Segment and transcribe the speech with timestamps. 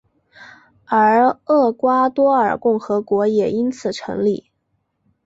[0.85, 4.49] 而厄瓜多尔共和国也因此成立。